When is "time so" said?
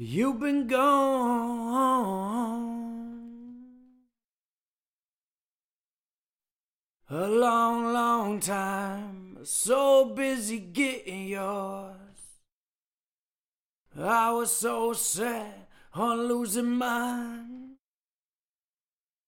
8.38-10.04